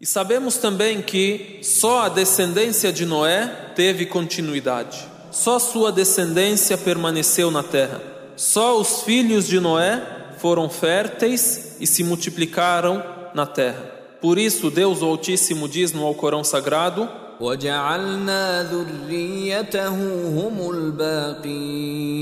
E 0.00 0.05
sabemos 0.05 0.57
também 0.57 1.01
que 1.01 1.59
só 1.61 2.03
a 2.03 2.09
descendência 2.09 2.91
de 2.91 3.05
Noé 3.05 3.71
teve 3.75 4.05
continuidade. 4.05 5.07
Só 5.31 5.59
sua 5.59 5.91
descendência 5.91 6.77
permaneceu 6.77 7.51
na 7.51 7.61
terra. 7.61 8.01
Só 8.35 8.79
os 8.79 9.01
filhos 9.03 9.47
de 9.47 9.59
Noé 9.59 10.01
foram 10.39 10.69
férteis 10.69 11.77
e 11.79 11.85
se 11.85 12.03
multiplicaram 12.03 13.03
na 13.35 13.45
terra. 13.45 13.81
Por 14.19 14.37
isso, 14.37 14.71
Deus 14.71 15.01
o 15.01 15.05
Altíssimo 15.05 15.69
diz 15.69 15.93
no 15.93 16.03
Alcorão 16.03 16.43
Sagrado: 16.43 17.07
وجعلنا 17.41 18.63
ذريته 18.63 19.87
هم 19.89 20.69
الباقين 20.69 22.21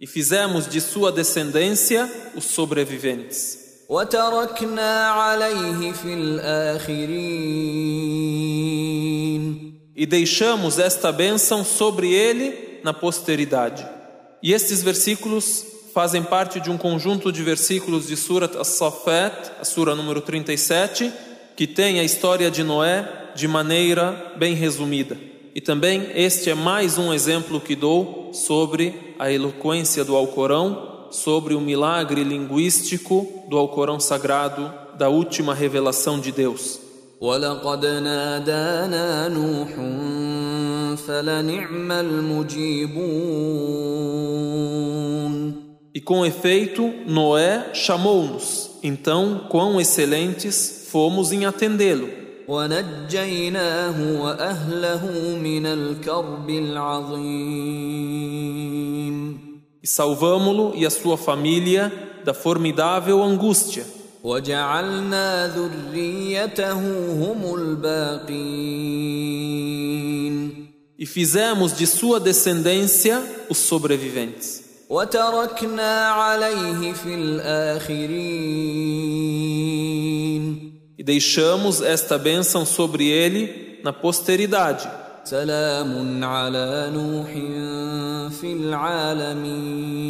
E 0.00 0.06
fizemos 0.06 0.68
de 0.68 0.80
sua 0.80 1.10
descendência 1.10 2.08
os 2.36 2.44
sobreviventes. 2.44 3.58
E 9.96 10.04
deixamos 10.04 10.78
esta 10.78 11.10
bênção 11.10 11.64
sobre 11.64 12.12
ele 12.12 12.80
na 12.84 12.92
posteridade. 12.92 13.88
E 14.42 14.52
estes 14.52 14.82
versículos 14.82 15.64
fazem 15.94 16.22
parte 16.22 16.60
de 16.60 16.70
um 16.70 16.76
conjunto 16.76 17.32
de 17.32 17.42
versículos 17.42 18.06
de 18.06 18.14
Surat 18.14 18.54
As-Safat, 18.56 19.52
a 19.58 19.64
sura 19.64 19.94
número 19.94 20.20
37, 20.20 21.10
que 21.56 21.66
tem 21.66 21.98
a 21.98 22.04
história 22.04 22.50
de 22.50 22.62
Noé 22.62 23.30
de 23.34 23.48
maneira 23.48 24.34
bem 24.36 24.54
resumida. 24.54 25.16
E 25.54 25.62
também 25.62 26.10
este 26.14 26.50
é 26.50 26.54
mais 26.54 26.98
um 26.98 27.10
exemplo 27.10 27.58
que 27.58 27.74
dou 27.74 28.34
sobre 28.34 29.14
a 29.18 29.32
eloquência 29.32 30.04
do 30.04 30.14
Alcorão 30.14 30.97
sobre 31.11 31.53
o 31.53 31.61
milagre 31.61 32.23
linguístico 32.23 33.27
do 33.49 33.57
Alcorão 33.57 33.99
sagrado, 33.99 34.71
da 34.97 35.09
última 35.09 35.53
revelação 35.53 36.19
de 36.19 36.31
Deus. 36.31 36.79
ولقد 37.21 37.85
نادانا 37.85 39.27
نوح 39.27 39.69
فلنعم 41.07 41.91
المجيبون 41.91 43.43
E 45.95 46.01
com 46.01 46.25
efeito, 46.25 46.91
Noé 47.05 47.69
chamou-nos. 47.73 48.79
Então, 48.81 49.45
quão 49.47 49.79
excelentes 49.79 50.87
fomos 50.91 51.31
em 51.31 51.45
atendê-lo. 51.45 52.09
salvamo-lo 59.88 60.72
e 60.74 60.84
a 60.84 60.90
sua 60.90 61.16
família 61.16 61.90
da 62.22 62.34
formidável 62.34 63.22
angústia. 63.22 63.86
E 70.98 71.06
fizemos 71.06 71.74
de 71.74 71.86
sua 71.86 72.20
descendência 72.20 73.22
os 73.48 73.56
sobreviventes. 73.56 74.62
E 80.98 81.02
deixamos 81.02 81.80
esta 81.80 82.18
bênção 82.18 82.66
sobre 82.66 83.08
ele 83.08 83.80
na 83.82 83.94
posteridade. 83.94 85.07
سلام 85.27 86.23
على 86.23 86.91
نوح 86.93 87.31
في 88.41 88.53
العالمين 88.53 90.03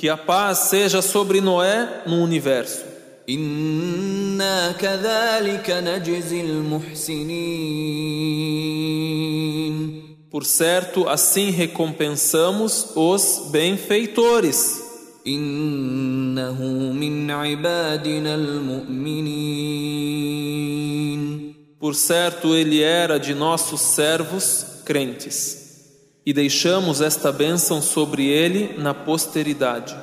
Que 0.00 0.08
a 0.08 0.16
paz 0.16 0.58
seja 0.70 1.02
sobre 1.02 1.40
Noé 1.40 1.88
no 2.06 2.22
universo. 2.22 2.84
إنا 3.28 4.72
كذلك 4.72 5.70
نجزي 5.70 6.40
المحسنين 6.40 7.78
Por 10.30 10.44
certo, 10.44 11.08
assim 11.08 11.50
recompensamos 11.50 12.92
os 12.94 13.48
benfeitores. 13.50 14.88
إنه 15.26 16.62
من 16.92 17.30
عبادنا 17.30 18.34
المؤمنين 18.34 19.68
por 21.83 21.95
certo, 21.95 22.55
ele 22.55 22.81
era 22.81 23.19
de 23.19 23.33
nossos 23.33 23.81
servos 23.81 24.65
crentes. 24.85 25.91
E 26.25 26.31
deixamos 26.31 27.01
esta 27.01 27.29
bênção 27.29 27.81
sobre 27.81 28.25
ele 28.25 28.75
na 28.77 28.93
posteridade. 28.93 29.93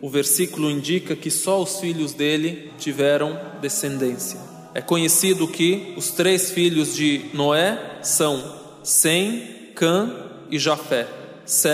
O 0.00 0.08
versículo 0.08 0.70
indica 0.70 1.14
que 1.14 1.30
só 1.30 1.62
os 1.62 1.80
filhos 1.80 2.14
dele 2.14 2.72
tiveram 2.78 3.38
descendência. 3.60 4.40
É 4.72 4.80
conhecido 4.80 5.46
que 5.46 5.92
os 5.94 6.10
três 6.10 6.50
filhos 6.50 6.94
de 6.94 7.26
Noé 7.34 7.98
são 8.00 8.42
Sem, 8.82 9.70
Cã 9.74 10.10
e 10.50 10.58
Jafé. 10.58 11.06
Sem, 11.44 11.68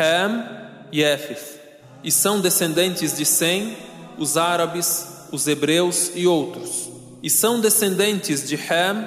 Ham 0.00 0.48
e 0.90 1.02
Éfif. 1.04 1.58
E 2.02 2.10
são 2.10 2.40
descendentes 2.40 3.14
de 3.14 3.26
Sem, 3.26 3.76
os 4.16 4.38
árabes, 4.38 5.14
os 5.32 5.46
hebreus 5.46 6.12
e 6.14 6.26
outros. 6.26 6.88
E 7.22 7.30
são 7.30 7.60
descendentes 7.60 8.46
de 8.46 8.56
Ham, 8.56 9.06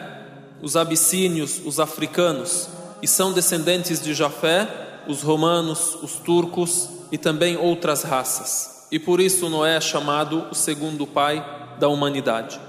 os 0.62 0.75
abissínios, 0.75 1.62
os 1.63 1.80
africanos. 1.80 2.68
E 3.02 3.07
são 3.07 3.31
descendentes 3.31 4.02
de 4.02 4.13
Jafé, 4.13 4.68
os 5.07 5.22
romanos, 5.22 5.97
os 6.02 6.16
turcos 6.16 6.90
e 7.12 7.18
também 7.18 7.57
outras 7.57 8.03
raças. 8.03 8.88
E 8.91 9.00
por 9.00 9.19
isso 9.19 9.50
Noé 9.50 9.78
é 9.78 9.81
chamado 9.81 10.46
o 10.52 10.56
segundo 10.56 11.06
pai 11.07 11.46
da 11.80 11.88
humanidade. 11.88 12.59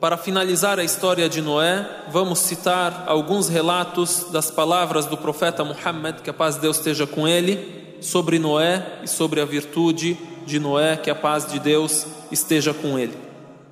Para 0.00 0.16
finalizar 0.16 0.78
a 0.78 0.84
história 0.84 1.28
de 1.28 1.42
Noé, 1.42 1.84
vamos 2.08 2.38
citar 2.38 3.04
alguns 3.08 3.48
relatos 3.48 4.26
das 4.30 4.50
palavras 4.50 5.06
do 5.06 5.16
profeta 5.16 5.64
Muhammad, 5.64 6.20
que 6.20 6.30
a 6.30 6.34
paz 6.34 6.54
de 6.54 6.60
Deus 6.60 6.76
esteja 6.76 7.06
com 7.06 7.26
ele, 7.26 7.96
sobre 8.00 8.38
Noé 8.38 9.00
e 9.02 9.08
sobre 9.08 9.40
a 9.40 9.44
virtude 9.44 10.16
de 10.46 10.60
Noé, 10.60 10.96
que 10.96 11.10
a 11.10 11.16
paz 11.16 11.46
de 11.46 11.58
Deus 11.58 12.06
esteja 12.30 12.72
com 12.74 12.98
ele. 12.98 13.14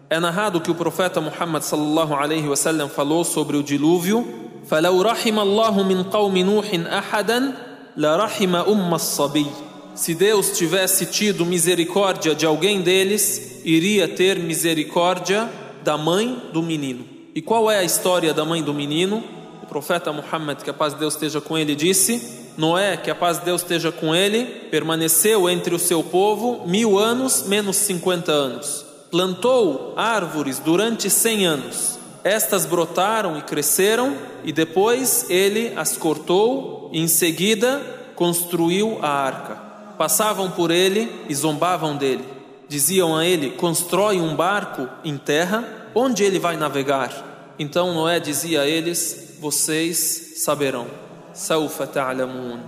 É 0.09 0.21
narrado 0.21 0.61
que 0.61 0.71
o 0.71 0.75
profeta 0.75 1.21
Muhammad 1.21 1.63
sallallahu 1.63 2.15
alaihi 2.15 2.49
wasallam 2.49 2.89
falou 2.89 3.25
sobre 3.25 3.57
o 3.57 3.63
dilúvio: 3.63 4.25
"Falau 4.65 5.03
rahima 5.03 5.43
Allah 5.43 5.73
min 5.85 6.05
qaumi 6.05 6.45
Nuhin 6.45 6.87
ahadan, 6.87 7.55
la 7.97 8.17
rahima 8.17 8.65
umma 8.65 8.99
sabi". 8.99 9.47
Se 9.95 10.15
Deus 10.15 10.57
tivesse 10.57 11.07
tido 11.07 11.45
misericórdia 11.47 12.35
de 12.35 12.45
alguém 12.45 12.83
deles, 12.83 13.63
iria 13.65 14.07
ter 14.07 14.39
misericórdia 14.39 15.49
da 15.83 15.97
mãe 15.97 16.51
do 16.53 16.63
menino. 16.63 17.05
E 17.35 17.43
qual 17.43 17.71
é 17.71 17.79
a 17.79 17.85
história 17.85 18.33
da 18.33 18.45
mãe 18.45 18.63
do 18.63 18.73
menino? 18.73 19.25
O 19.63 19.67
profeta 19.67 20.13
Muhammad, 20.13 20.63
que 20.63 20.71
a 20.71 20.75
paz 20.75 20.93
de 20.93 21.01
Deus 21.01 21.15
esteja 21.15 21.41
com 21.41 21.57
ele, 21.59 21.75
disse: 21.75 22.46
Noé, 22.57 22.97
que 22.97 23.11
a 23.11 23.15
paz 23.15 23.39
de 23.39 23.45
Deus 23.45 23.63
esteja 23.63 23.93
com 23.93 24.15
ele, 24.15 24.45
permaneceu 24.71 25.49
entre 25.49 25.75
o 25.75 25.79
seu 25.79 26.03
povo 26.03 26.67
mil 26.67 26.99
anos 26.99 27.45
menos 27.47 27.77
cinquenta 27.77 28.33
anos. 28.33 28.85
Plantou 29.11 29.93
árvores 29.97 30.59
durante 30.59 31.11
cem 31.11 31.47
anos. 31.47 31.99
Estas 32.25 32.67
brotaram 32.67 33.39
e 33.39 33.43
cresceram, 33.43 34.17
e 34.43 34.53
depois 34.53 35.27
ele 35.31 35.73
as 35.77 35.97
cortou, 35.97 36.91
e 36.93 37.01
em 37.01 37.07
seguida 37.07 37.81
construiu 38.17 38.99
a 39.03 39.09
arca. 39.09 39.55
Passavam 39.97 40.51
por 40.51 40.71
ele 40.71 41.11
e 41.29 41.35
zombavam 41.35 41.97
dele. 41.97 42.25
Diziam 42.69 43.17
a 43.17 43.25
ele: 43.25 43.51
Constrói 43.51 44.21
um 44.21 44.35
barco 44.35 44.89
em 45.05 45.17
terra, 45.17 45.63
onde 45.95 46.25
ele 46.25 46.39
vai 46.39 46.57
navegar? 46.57 47.55
Então 47.59 47.95
Noé 47.95 48.19
dizia 48.19 48.63
a 48.63 48.67
eles: 48.67 49.37
Vocês 49.41 50.35
saberão. 50.39 51.06
Saufa 51.37 51.87
ta'lamun. 51.87 52.59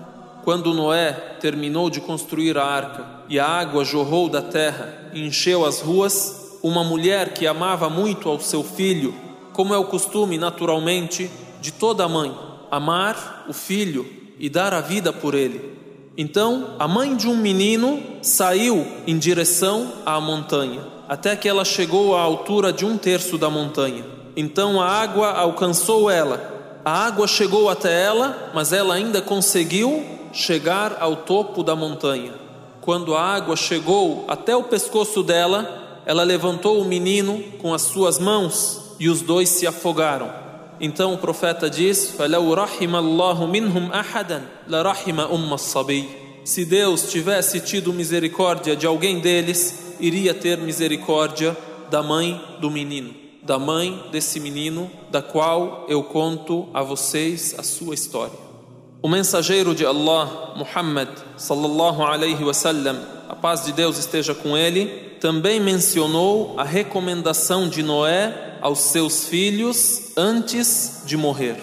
Quando 0.45 0.75
Noé 0.75 1.13
terminou 1.41 1.89
de 1.89 2.03
construir 2.03 2.59
a 2.59 2.65
arca 2.65 3.07
e 3.27 3.41
a 3.41 3.47
água 3.47 3.83
jorrou 3.83 4.29
da 4.29 4.43
terra 4.43 5.11
e 5.15 5.27
encheu 5.27 5.65
as 5.65 5.81
ruas, 5.81 6.59
uma 6.63 6.85
mulher 6.85 7.33
que 7.33 7.47
amava 7.47 7.89
muito 7.89 8.29
ao 8.29 8.39
seu 8.39 8.63
filho, 8.63 9.15
como 9.55 9.73
é 9.73 9.79
o 9.79 9.87
costume 9.87 10.37
naturalmente 10.37 11.31
de 11.63 11.73
toda 11.73 12.07
mãe, 12.09 12.37
amar 12.71 13.47
o 13.49 13.55
filho 13.55 14.07
e 14.39 14.51
dar 14.51 14.75
a 14.75 14.83
vida 14.83 15.15
por 15.15 15.35
ele. 15.35 15.77
Então, 16.17 16.75
a 16.79 16.87
mãe 16.87 17.17
de 17.17 17.27
um 17.27 17.37
menino 17.37 18.03
saiu 18.21 18.87
em 19.07 19.17
direção 19.17 19.91
à 20.05 20.21
montanha, 20.21 20.83
até 21.09 21.35
que 21.35 21.49
ela 21.49 21.65
chegou 21.65 22.15
à 22.15 22.21
altura 22.21 22.71
de 22.71 22.85
um 22.85 22.99
terço 22.99 23.39
da 23.39 23.49
montanha. 23.49 24.05
Então 24.37 24.79
a 24.81 24.87
água 24.87 25.33
alcançou 25.33 26.11
ela. 26.11 26.58
A 26.89 27.05
água 27.05 27.29
chegou 27.29 27.69
até 27.69 28.03
ela, 28.03 28.51
mas 28.55 28.73
ela 28.73 28.95
ainda 28.95 29.21
conseguiu 29.21 30.03
chegar 30.33 30.97
ao 30.99 31.17
topo 31.17 31.63
da 31.63 31.77
montanha. 31.77 32.33
Quando 32.81 33.15
a 33.15 33.23
água 33.23 33.57
chegou 33.57 34.25
até 34.27 34.57
o 34.57 34.63
pescoço 34.63 35.23
dela, 35.23 36.01
ela 36.07 36.23
levantou 36.23 36.81
o 36.81 36.87
menino 36.87 37.45
com 37.61 37.75
as 37.75 37.83
suas 37.83 38.19
mãos 38.19 38.95
e 38.99 39.07
os 39.07 39.21
dois 39.21 39.51
se 39.51 39.67
afogaram. 39.67 40.33
Então 40.81 41.13
o 41.13 41.19
profeta 41.19 41.69
diz: 41.69 42.17
Se 46.43 46.65
Deus 46.65 47.11
tivesse 47.11 47.61
tido 47.61 47.93
misericórdia 47.93 48.75
de 48.75 48.87
alguém 48.87 49.21
deles, 49.21 49.95
iria 50.01 50.33
ter 50.33 50.57
misericórdia 50.57 51.55
da 51.91 52.03
mãe 52.03 52.43
do 52.59 52.71
menino 52.71 53.28
da 53.43 53.59
mãe 53.59 54.09
desse 54.11 54.41
menino, 54.41 54.91
da 55.11 55.23
qual 55.23 55.87
eu 55.89 56.03
conto 56.03 56.69
a 56.75 56.83
vocês 56.83 57.55
a 57.59 57.63
sua 57.63 57.95
história. 57.95 58.39
O 59.01 59.09
mensageiro 59.09 59.75
de 59.75 59.87
Allah, 59.87 60.55
Muhammad 60.57 61.09
sallallahu 61.37 62.03
alaihi 62.03 62.43
wasallam, 62.43 62.99
a 63.29 63.35
paz 63.35 63.65
de 63.65 63.73
Deus 63.73 63.97
esteja 63.97 64.35
com 64.35 64.57
ele, 64.57 65.17
também 65.21 65.61
mencionou 65.61 66.55
a 66.59 66.65
recomendação 66.65 67.69
de 67.69 67.83
Noé 67.83 68.59
aos 68.61 68.81
seus 68.81 69.25
filhos 69.25 70.13
antes 70.17 71.03
de 71.05 71.17
morrer. 71.17 71.57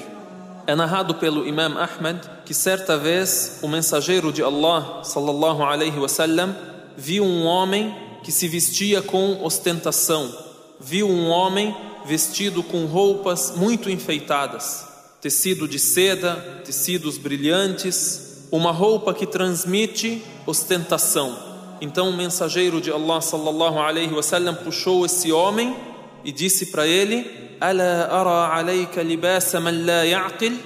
É 0.68 0.76
narrado 0.76 1.16
pelo 1.16 1.48
Imam 1.48 1.78
Ahmad 1.78 2.18
que 2.46 2.54
certa 2.54 2.98
vez 2.98 3.60
o 3.62 3.68
mensageiro 3.68 4.32
de 4.32 4.42
Allah, 4.42 5.02
sallallahu 5.04 5.64
alaihi 5.64 6.00
wasallam, 6.00 6.56
viu 6.96 7.24
um 7.24 7.46
homem 7.46 7.94
que 8.24 8.32
se 8.32 8.48
vestia 8.48 9.02
com 9.02 9.44
ostentação. 9.44 10.45
Viu 10.80 11.08
um 11.08 11.30
homem 11.30 11.76
vestido 12.06 12.62
com 12.62 12.86
roupas 12.86 13.54
muito 13.56 13.90
enfeitadas, 13.90 14.86
tecido 15.22 15.68
de 15.68 15.80
seda, 15.80 16.36
tecidos 16.64 17.18
brilhantes, 17.18 18.48
uma 18.52 18.72
roupa 18.72 19.14
que 19.14 19.26
transmite 19.26 20.22
ostentação. 20.46 21.38
Então 21.82 22.10
o 22.10 22.14
mensageiro 22.14 22.80
de 22.80 22.92
Allah 22.92 23.22
sallallahu 23.22 23.80
alaihi 23.80 24.14
wasallam 24.14 24.56
puxou 24.56 25.06
esse 25.06 25.32
homem 25.32 25.76
e 26.24 26.32
disse 26.32 26.68
para 26.68 26.88
ele: 26.88 27.58
Ala 27.60 28.08
ara 28.12 28.58
alayka 28.58 29.02
libasa 29.02 29.60
man 29.60 29.86
la 29.86 30.04
ya'qil? 30.04 30.58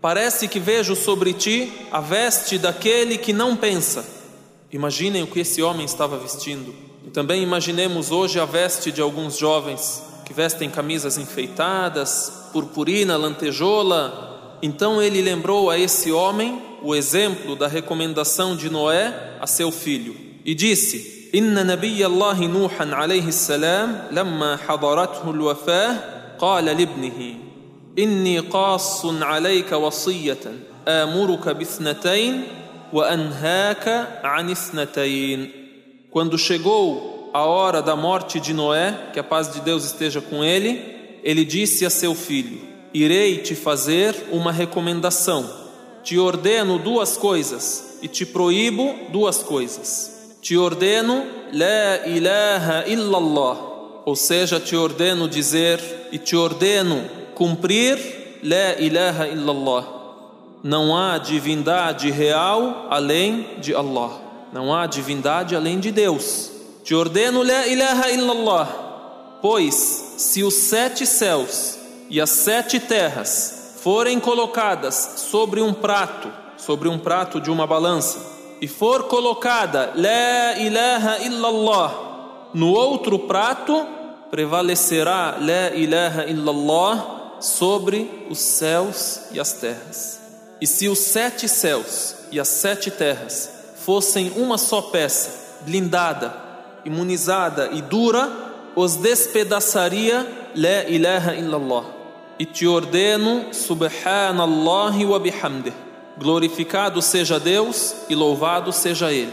Parece 0.00 0.48
que 0.48 0.60
vejo 0.60 0.94
sobre 0.94 1.32
ti 1.32 1.72
a 1.90 2.00
veste 2.00 2.58
daquele 2.58 3.16
que 3.16 3.32
não 3.32 3.56
pensa. 3.56 4.04
Imaginem 4.70 5.22
o 5.22 5.26
que 5.26 5.40
esse 5.40 5.62
homem 5.62 5.86
estava 5.86 6.18
vestindo. 6.18 6.74
E 7.07 7.09
também 7.09 7.41
imaginemos 7.41 8.11
hoje 8.11 8.39
a 8.39 8.45
veste 8.45 8.91
de 8.91 9.01
alguns 9.01 9.37
jovens 9.37 10.03
que 10.25 10.33
vestem 10.33 10.69
camisas 10.69 11.17
enfeitadas, 11.17 12.49
purpurina, 12.51 13.17
lantejola. 13.17 14.57
Então 14.61 15.01
ele 15.01 15.21
lembrou 15.21 15.69
a 15.69 15.77
esse 15.77 16.11
homem 16.11 16.61
o 16.81 16.95
exemplo 16.95 17.55
da 17.55 17.67
recomendação 17.67 18.55
de 18.55 18.69
Noé 18.69 19.37
a 19.39 19.47
seu 19.47 19.71
filho 19.71 20.15
e 20.45 20.53
disse: 20.53 21.19
إن 21.35 21.67
نبي 21.67 22.05
الله 22.05 22.47
نوحا 22.47 22.95
عليه 22.95 23.27
السلام 23.27 24.07
لما 24.11 24.57
حضرته 24.57 25.31
الوفاة 25.31 25.95
قال 26.39 26.65
لابنه 26.65 27.35
إني 27.99 28.39
قاص 28.39 29.05
عليك 29.05 29.71
وصية 29.71 30.39
آمرك 30.87 31.49
باثنتين 31.49 32.43
وأنهاك 32.93 34.07
عن 34.23 34.49
اثنتين 34.49 35.51
quando 36.14 36.38
chegou 36.38 37.28
a 37.34 37.44
hora 37.44 37.82
da 37.82 37.94
morte 37.94 38.40
de 38.40 38.54
Noé, 38.54 39.10
que 39.12 39.20
a 39.20 39.22
paz 39.22 39.52
de 39.52 39.60
Deus 39.60 39.84
esteja 39.84 40.22
com 40.22 40.42
ele, 40.42 41.20
ele 41.22 41.44
disse 41.44 41.84
a 41.84 41.90
seu 41.90 42.14
filho: 42.14 42.58
Irei 42.94 43.36
te 43.42 43.54
fazer 43.54 44.14
uma 44.32 44.50
recomendação. 44.50 45.62
Te 46.02 46.18
ordeno 46.18 46.78
duas 46.78 47.18
coisas 47.18 47.98
e 48.00 48.08
te 48.08 48.24
proíbo 48.24 48.94
duas 49.10 49.42
coisas 49.42 50.14
te 50.44 50.58
ordeno 50.58 51.24
La 51.54 52.06
ilaha 52.06 52.84
illallah, 52.86 53.56
ou 54.04 54.14
seja, 54.14 54.60
te 54.60 54.76
ordeno 54.76 55.26
dizer 55.26 55.80
e 56.12 56.18
te 56.18 56.36
ordeno 56.36 57.02
cumprir 57.34 57.98
La 58.42 58.78
ilaha 58.78 59.26
illallah. 59.28 59.84
Não 60.62 60.94
há 60.94 61.16
divindade 61.16 62.10
real 62.10 62.88
além 62.90 63.46
de 63.58 63.74
Allah. 63.74 64.23
Não 64.54 64.72
há 64.72 64.86
divindade 64.86 65.56
além 65.56 65.80
de 65.80 65.90
Deus. 65.90 66.48
Te 66.84 66.94
ordeno 66.94 67.42
La 67.42 67.66
ilaha 67.66 68.12
illallah, 68.12 69.38
pois 69.42 69.74
se 70.16 70.44
os 70.44 70.54
sete 70.54 71.04
céus 71.04 71.76
e 72.08 72.20
as 72.20 72.30
sete 72.30 72.78
terras 72.78 73.74
forem 73.80 74.20
colocadas 74.20 75.14
sobre 75.16 75.60
um 75.60 75.74
prato, 75.74 76.32
sobre 76.56 76.88
um 76.88 76.96
prato 76.96 77.40
de 77.40 77.50
uma 77.50 77.66
balança, 77.66 78.16
e 78.60 78.68
for 78.68 79.08
colocada 79.08 79.92
La 79.96 80.56
ilaha 80.60 81.18
illallah 81.24 82.50
no 82.54 82.70
outro 82.70 83.18
prato, 83.18 83.84
prevalecerá 84.30 85.36
La 85.40 85.74
ilaha 85.74 86.26
illallah 86.26 87.40
sobre 87.40 88.28
os 88.30 88.38
céus 88.38 89.22
e 89.32 89.40
as 89.40 89.52
terras. 89.54 90.20
E 90.60 90.66
se 90.66 90.86
os 90.86 91.00
sete 91.00 91.48
céus 91.48 92.14
e 92.30 92.38
as 92.38 92.46
sete 92.46 92.92
terras 92.92 93.53
fossem 93.84 94.32
uma 94.36 94.56
só 94.56 94.80
peça, 94.80 95.60
blindada, 95.60 96.34
imunizada 96.84 97.70
e 97.72 97.82
dura, 97.82 98.30
os 98.74 98.96
despedaçaria 98.96 100.26
La 100.56 100.84
ilaha 100.88 101.34
illallah. 101.34 101.84
E 102.38 102.44
te 102.44 102.66
ordeno, 102.66 103.52
subhanallah 103.52 104.94
wa 105.06 105.18
bihamdih 105.18 105.72
Glorificado 106.16 107.02
seja 107.02 107.40
Deus 107.40 107.94
e 108.08 108.14
louvado 108.14 108.72
seja 108.72 109.12
Ele. 109.12 109.32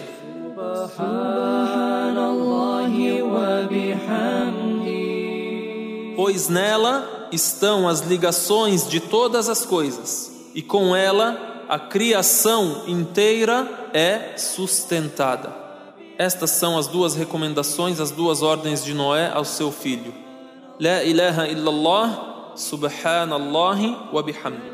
Pois 6.15 6.49
nela 6.49 7.27
estão 7.31 7.87
as 7.87 8.01
ligações 8.01 8.87
de 8.87 8.99
todas 8.99 9.47
as 9.47 9.63
coisas, 9.63 10.31
e 10.55 10.61
com 10.61 10.95
ela 10.95 11.65
a 11.69 11.77
criação 11.77 12.83
inteira 12.87 13.80
é 13.93 14.37
sustentada. 14.37 15.51
Estas 16.17 16.51
são 16.51 16.77
as 16.77 16.87
duas 16.87 17.15
recomendações, 17.15 17.99
as 17.99 18.11
duas 18.11 18.41
ordens 18.41 18.83
de 18.83 18.93
Noé 18.93 19.31
ao 19.33 19.43
seu 19.43 19.71
filho. 19.71 20.13
La 20.79 21.03
ilaha 21.03 21.47
illallah, 21.47 22.53
subhanallahi 22.55 23.97
wa 24.11 24.21
bihamdi. 24.23 24.71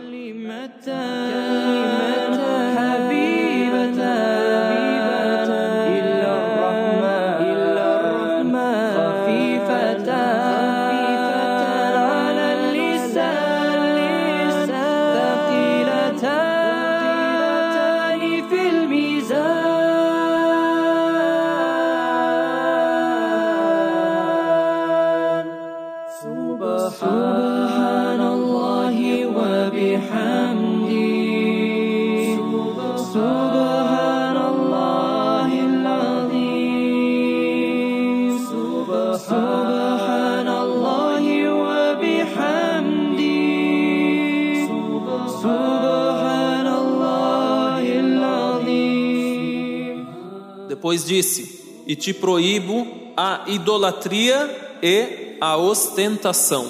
Depois 50.78 51.04
disse: 51.04 51.84
E 51.88 51.96
te 51.96 52.14
proíbo 52.14 52.88
a 53.18 53.46
idolatria 53.48 54.78
e 54.82 55.38
a 55.42 55.58
ostentação. 55.58 56.70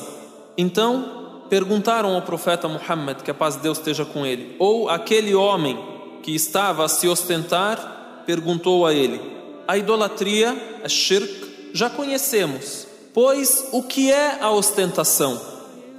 Então 0.58 1.44
perguntaram 1.50 2.16
ao 2.16 2.22
profeta 2.22 2.70
Muhammad, 2.70 3.22
que 3.22 3.30
a 3.30 3.34
paz 3.34 3.56
de 3.56 3.64
Deus 3.64 3.80
esteja 3.80 4.06
com 4.06 4.26
ele, 4.26 4.56
ou 4.58 4.90
aquele 4.90 5.36
homem 5.36 5.78
que 6.24 6.34
estava 6.34 6.86
a 6.86 6.88
se 6.88 7.06
ostentar, 7.06 8.24
perguntou 8.26 8.86
a 8.86 8.94
ele: 8.94 9.20
A 9.68 9.78
idolatria, 9.78 10.56
a 10.82 10.88
shirk, 10.88 11.74
já 11.74 11.90
conhecemos, 11.90 12.88
pois 13.14 13.68
o 13.74 13.84
que 13.84 14.10
é 14.10 14.38
a 14.40 14.50
ostentação? 14.52 15.40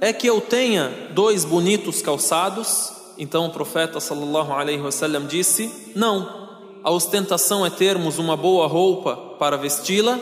É 0.01 0.11
que 0.11 0.25
eu 0.25 0.41
tenha 0.41 1.11
dois 1.13 1.45
bonitos 1.45 2.01
calçados? 2.01 2.91
Então 3.19 3.45
o 3.45 3.51
profeta 3.51 3.99
sallallahu 3.99 4.51
alaihi 4.51 4.81
wasallam 4.81 5.27
disse: 5.27 5.91
Não 5.95 6.48
a 6.83 6.91
ostentação 6.91 7.65
é 7.65 7.69
termos 7.69 8.17
uma 8.17 8.37
boa 8.37 8.65
roupa 8.67 9.15
para 9.37 9.57
vesti-la? 9.57 10.17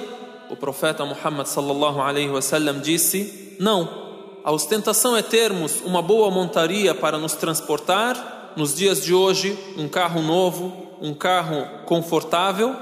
O 0.50 0.56
profeta 0.56 1.06
Muhammad 1.06 1.46
sallallahu 1.46 2.00
alaihi 2.02 2.30
wasallam 2.30 2.80
disse: 2.80 3.56
Não. 3.60 4.08
A 4.44 4.52
ostentação 4.52 5.16
é 5.16 5.22
termos 5.22 5.82
uma 5.86 6.02
boa 6.02 6.32
montaria 6.32 6.96
para 6.96 7.18
nos 7.18 7.34
transportar? 7.34 8.54
Nos 8.56 8.74
dias 8.74 9.04
de 9.04 9.14
hoje, 9.14 9.58
um 9.78 9.88
carro 9.88 10.22
novo, 10.22 10.98
um 11.00 11.14
carro 11.14 11.86
confortável? 11.86 12.76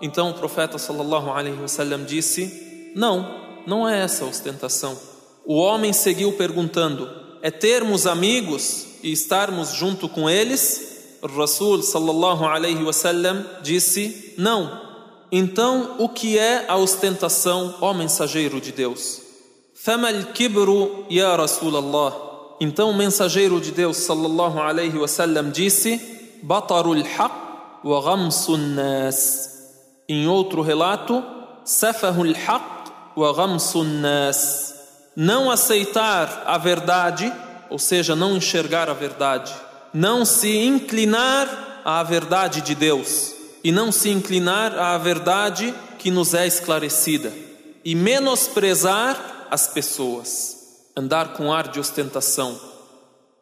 Então 0.00 0.30
o 0.30 0.34
profeta 0.34 0.78
sallallahu 0.78 1.30
alaihi 1.30 1.60
wasallam 1.60 2.04
disse: 2.04 2.92
Não, 2.94 3.62
não 3.66 3.86
é 3.86 4.00
essa 4.00 4.24
a 4.24 4.28
ostentação. 4.28 4.96
O 5.44 5.56
homem 5.56 5.92
seguiu 5.92 6.32
perguntando: 6.32 7.10
É 7.42 7.50
termos 7.50 8.06
amigos 8.06 8.86
e 9.02 9.12
estarmos 9.12 9.74
junto 9.74 10.08
com 10.08 10.30
eles? 10.30 10.91
Rasul 11.22 11.82
sallallahu 11.82 12.44
alaihi 12.44 12.82
wasallam 12.82 13.44
disse: 13.62 14.34
"Não. 14.36 14.80
Então, 15.30 15.94
o 15.98 16.08
que 16.08 16.36
é 16.36 16.64
a 16.68 16.76
ostentação, 16.76 17.76
ó 17.80 17.94
mensageiro 17.94 18.60
de 18.60 18.72
Deus?" 18.72 19.22
"Famal 19.74 20.14
kibru 20.34 21.06
ya 21.08 21.36
Rasulallah." 21.36 22.12
Então, 22.60 22.90
o 22.90 22.94
mensageiro 22.94 23.60
de 23.60 23.70
Deus 23.70 23.98
sallallahu 23.98 24.58
alaihi 24.58 24.98
wasallam 24.98 25.50
disse: 25.50 26.00
"Batarul 26.42 27.02
haqq 27.02 27.84
wa 27.84 28.02
ghamsun 28.02 28.74
nas." 28.74 29.48
Em 30.08 30.26
outro 30.26 30.60
relato, 30.60 31.22
"Safahul 31.64 32.34
haqq 32.34 32.90
wa 33.16 33.32
ghamsun 33.32 34.00
nas." 34.00 34.74
Não 35.14 35.50
aceitar 35.50 36.42
a 36.46 36.58
verdade, 36.58 37.32
ou 37.70 37.78
seja, 37.78 38.16
não 38.16 38.36
enxergar 38.36 38.88
a 38.88 38.94
verdade 38.94 39.52
não 39.92 40.24
se 40.24 40.56
inclinar 40.56 41.82
à 41.84 42.02
verdade 42.02 42.60
de 42.60 42.74
Deus 42.74 43.34
e 43.62 43.70
não 43.70 43.92
se 43.92 44.08
inclinar 44.08 44.78
à 44.78 44.96
verdade 44.98 45.74
que 45.98 46.10
nos 46.10 46.34
é 46.34 46.46
esclarecida 46.46 47.32
e 47.84 47.94
menosprezar 47.94 49.46
as 49.50 49.66
pessoas 49.66 50.62
andar 50.96 51.32
com 51.34 51.52
ar 51.52 51.68
de 51.68 51.80
ostentação, 51.80 52.58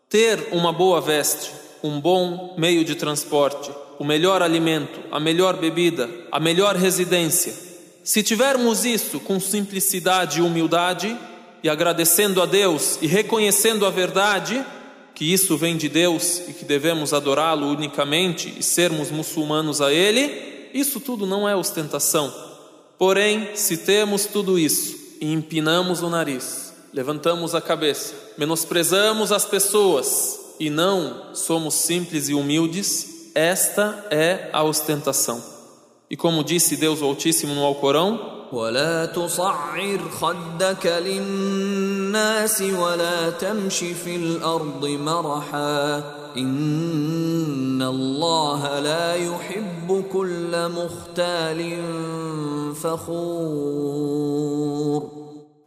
ter 0.09 0.49
uma 0.53 0.73
boa 0.73 1.01
veste, 1.01 1.53
um 1.83 2.01
bom 2.01 2.55
meio 2.57 2.85
de 2.85 2.95
transporte, 2.95 3.71
o 3.99 4.05
melhor 4.05 4.43
alimento, 4.43 5.01
a 5.11 5.19
melhor 5.19 5.57
bebida, 5.57 6.09
a 6.31 6.39
melhor 6.39 6.77
residência. 6.77 7.53
Se 8.05 8.23
tivermos 8.23 8.85
isso 8.85 9.21
com 9.21 9.41
simplicidade 9.41 10.39
e 10.39 10.43
humildade, 10.43 11.17
e 11.63 11.69
agradecendo 11.69 12.41
a 12.41 12.47
Deus 12.47 12.99
e 13.03 13.07
reconhecendo 13.07 13.85
a 13.85 13.91
verdade, 13.91 14.65
que 15.15 15.33
isso 15.33 15.57
vem 15.57 15.77
de 15.77 15.89
Deus 15.89 16.43
e 16.49 16.53
que 16.53 16.65
devemos 16.65 17.13
adorá-lo 17.13 17.67
unicamente 17.67 18.55
e 18.59 18.63
sermos 18.63 19.11
muçulmanos 19.11 19.81
a 19.81 19.93
Ele, 19.93 20.71
isso 20.73 21.01
tudo 21.01 21.27
não 21.27 21.49
é 21.49 21.55
ostentação. 21.55 22.33
Porém, 22.99 23.51
se 23.55 23.79
temos 23.79 24.27
tudo 24.27 24.59
isso 24.59 24.97
e 25.21 25.33
empinamos 25.33 26.03
o 26.03 26.11
nariz, 26.11 26.73
levantamos 26.93 27.55
a 27.55 27.61
cabeça, 27.61 28.15
menosprezamos 28.37 29.33
as 29.33 29.45
pessoas 29.45 30.39
e 30.59 30.69
não 30.69 31.35
somos 31.35 31.75
simples 31.75 32.29
e 32.29 32.35
humildes, 32.35 33.31
esta 33.35 34.07
é 34.11 34.51
a 34.53 34.63
ostentação. 34.63 35.43
E 36.11 36.17
como 36.17 36.45
disse 36.45 36.77
Deus 36.77 37.01
Altíssimo 37.01 37.55
no 37.55 37.65
Alcorão, 37.65 38.40
ولا 38.54 39.06
تصعر 39.06 40.00
خدك 40.22 40.86
للناس 40.86 42.62
ولا 42.62 43.30
تمش 43.30 43.78
في 43.80 44.16
الأرض 44.16 44.86
مرحا 44.86 46.04
إن 46.38 47.82
الله 47.82 48.80
لا 48.80 49.16
يحب 49.16 50.04
كل 50.12 50.70
مختال 50.70 51.82
فخور 52.76 54.46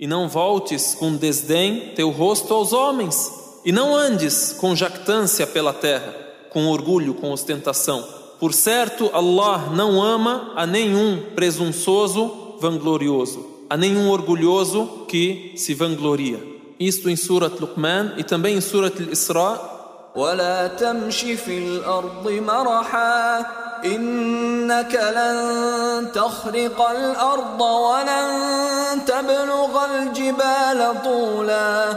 E 0.00 0.06
não 0.06 0.28
voltes 0.28 0.94
com 0.94 1.16
desdém 1.16 1.92
teu 1.96 2.10
rosto 2.10 2.54
aos 2.54 2.72
homens, 2.72 3.32
e 3.64 3.72
não 3.72 3.96
andes 3.96 4.52
com 4.52 4.76
jactância 4.76 5.44
pela 5.44 5.72
terra, 5.72 6.14
com 6.50 6.68
orgulho, 6.68 7.14
com 7.14 7.32
ostentação. 7.32 8.06
Por 8.38 8.54
certo, 8.54 9.10
Allah 9.12 9.70
não 9.74 10.00
ama 10.00 10.52
a 10.54 10.64
nenhum 10.64 11.20
presunçoso 11.34 12.41
vanglorioso, 12.62 13.64
a 13.70 13.76
nenhum 13.76 14.08
orgulhoso 14.10 15.06
que 15.08 15.52
se 15.56 15.74
vangloria. 15.74 16.38
Isto 16.78 17.10
em 17.10 17.16
Surat 17.16 17.58
Luqman 17.60 18.14
e 18.16 18.24
também 18.24 18.56
em 18.56 18.60
Surat 18.60 18.98
Al-Isra. 19.00 19.78
ولا 20.16 20.66
تمش 20.66 21.20
في 21.20 21.58
الأرض 21.58 22.30
مرحا 22.30 23.46
إنك 23.84 24.94
لن 24.94 26.12
تخرق 26.14 26.90
الأرض 26.90 27.60
ولن 27.60 29.04
تبلغ 29.06 29.84
الجبال 29.84 31.02
طولا 31.04 31.96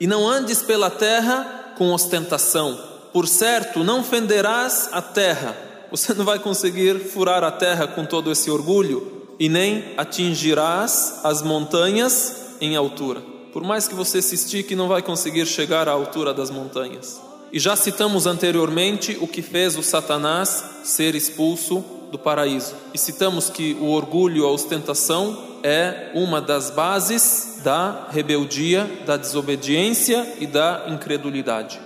E 0.00 0.06
não 0.06 0.28
andes 0.28 0.62
pela 0.62 0.90
terra 0.90 1.72
com 1.78 1.90
ostentação. 1.92 2.78
Por 3.14 3.26
certo, 3.26 3.82
não 3.82 4.04
fenderás 4.04 4.90
a 4.92 5.00
terra. 5.00 5.56
Você 5.90 6.12
não 6.12 6.24
vai 6.24 6.38
conseguir 6.38 6.98
furar 6.98 7.42
a 7.42 7.50
terra 7.50 7.86
com 7.86 8.04
todo 8.04 8.30
esse 8.30 8.50
orgulho 8.50 9.19
e 9.41 9.49
nem 9.49 9.83
atingirás 9.97 11.21
as 11.23 11.41
montanhas 11.41 12.57
em 12.61 12.75
altura. 12.75 13.23
Por 13.51 13.63
mais 13.63 13.87
que 13.87 13.95
você 13.95 14.21
se 14.21 14.35
estique, 14.35 14.75
não 14.75 14.87
vai 14.87 15.01
conseguir 15.01 15.47
chegar 15.47 15.89
à 15.89 15.93
altura 15.93 16.31
das 16.31 16.51
montanhas. 16.51 17.19
E 17.51 17.57
já 17.57 17.75
citamos 17.75 18.27
anteriormente 18.27 19.17
o 19.19 19.25
que 19.25 19.41
fez 19.41 19.75
o 19.75 19.81
Satanás 19.81 20.63
ser 20.83 21.15
expulso 21.15 21.83
do 22.11 22.19
paraíso. 22.19 22.75
E 22.93 22.99
citamos 22.99 23.49
que 23.49 23.75
o 23.81 23.89
orgulho, 23.89 24.45
a 24.45 24.51
ostentação, 24.51 25.57
é 25.63 26.11
uma 26.13 26.39
das 26.39 26.69
bases 26.69 27.61
da 27.63 28.09
rebeldia, 28.11 28.87
da 29.07 29.17
desobediência 29.17 30.35
e 30.39 30.45
da 30.45 30.85
incredulidade. 30.87 31.81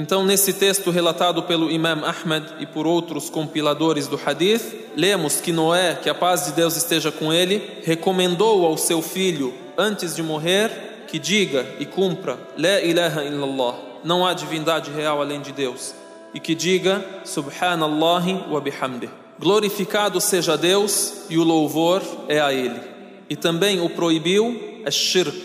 Então, 0.00 0.24
nesse 0.24 0.54
texto 0.54 0.90
relatado 0.90 1.42
pelo 1.42 1.70
Imam 1.70 2.02
Ahmed 2.06 2.46
e 2.58 2.64
por 2.64 2.86
outros 2.86 3.28
compiladores 3.28 4.08
do 4.08 4.18
Hadith, 4.24 4.62
lemos 4.96 5.42
que 5.42 5.52
Noé, 5.52 5.94
que 5.94 6.08
a 6.08 6.14
paz 6.14 6.46
de 6.46 6.52
Deus 6.52 6.74
esteja 6.74 7.12
com 7.12 7.30
ele, 7.30 7.62
recomendou 7.84 8.64
ao 8.64 8.78
seu 8.78 9.02
filho, 9.02 9.52
antes 9.76 10.16
de 10.16 10.22
morrer, 10.22 11.04
que 11.06 11.18
diga 11.18 11.66
e 11.78 11.84
cumpra 11.84 12.38
La 12.56 12.80
ilaha 12.80 13.24
illallah 13.24 13.74
não 14.02 14.26
há 14.26 14.32
divindade 14.32 14.90
real 14.90 15.20
além 15.20 15.42
de 15.42 15.52
Deus. 15.52 15.94
E 16.32 16.40
que 16.40 16.54
diga 16.54 17.04
Subhanallahi 17.22 18.44
wa 18.48 18.58
bihamdih. 18.58 19.10
Glorificado 19.38 20.18
seja 20.18 20.56
Deus 20.56 21.26
e 21.28 21.36
o 21.36 21.44
louvor 21.44 22.00
é 22.26 22.40
a 22.40 22.54
Ele. 22.54 22.80
E 23.28 23.36
também 23.36 23.82
o 23.82 23.90
proibiu 23.90 24.82
a 24.86 24.90
shirk, 24.90 25.38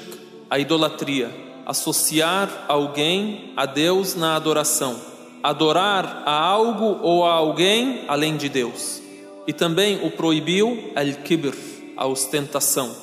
a 0.50 0.58
idolatria, 0.58 1.45
associar 1.66 2.66
alguém 2.68 3.54
a 3.58 3.66
Deus 3.66 4.16
na 4.16 4.36
adoração, 4.36 4.96
adorar 5.42 6.24
a 6.26 6.40
algo 6.40 7.00
ou 7.02 7.26
a 7.26 7.34
alguém 7.34 8.06
além 8.08 8.38
de 8.38 8.50
Deus. 8.50 9.02
E 9.48 9.54
também 9.54 10.06
o 10.06 10.12
proibiu 10.12 10.92
al-kibr, 10.96 11.56
a 11.96 12.06
ostentação. 12.06 12.96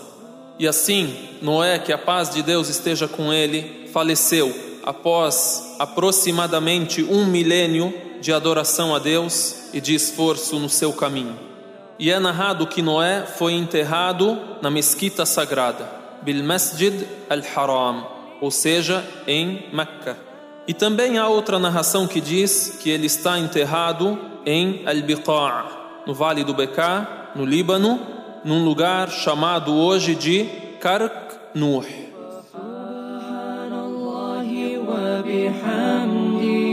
E 0.59 0.69
assim, 0.69 1.17
Noé, 1.41 1.79
que 1.79 1.93
a 1.93 1.99
paz 1.99 2.31
de 2.31 2.43
Deus 2.43 2.69
esteja 2.69 3.09
com 3.09 3.33
ele, 3.33 3.89
faleceu 3.93 4.55
após 4.85 5.77
aproximadamente 5.79 7.03
um 7.03 7.25
milênio 7.27 7.93
de 8.21 8.33
adoração 8.33 8.95
a 8.95 8.99
Deus 8.99 9.69
e 9.73 9.81
de 9.81 9.95
esforço 9.95 10.59
no 10.59 10.69
seu 10.69 10.93
caminho. 10.93 11.39
E 11.99 12.11
é 12.11 12.19
narrado 12.19 12.67
que 12.67 12.83
Noé 12.83 13.25
foi 13.27 13.53
enterrado 13.53 14.39
na 14.61 14.71
mesquita 14.71 15.25
sagrada, 15.25 15.89
Bil 16.23 16.43
Masjid 16.43 17.07
al-Haram, 17.29 18.07
ou 18.43 18.51
seja, 18.51 19.09
em 19.25 19.69
Meca. 19.73 20.19
E 20.67 20.75
também 20.75 21.17
há 21.17 21.29
outra 21.29 21.61
narração 21.61 22.09
que 22.09 22.21
diz 22.21 22.77
que 22.83 22.91
ele 22.91 23.07
está 23.07 23.39
enterrado 23.39 24.19
em 24.45 24.83
Al-Biqa', 24.85 26.03
no 26.07 26.13
Vale 26.13 26.43
do 26.43 26.53
Becá, 26.53 27.31
no 27.37 27.45
Líbano, 27.45 28.01
num 28.45 28.65
lugar 28.65 29.09
chamado 29.11 29.73
hoje 29.73 30.17
de 30.17 30.45
Kark 30.81 31.15
Subhanallah 32.51 32.83
wa 34.89 35.23
bihamdi. 35.23 36.73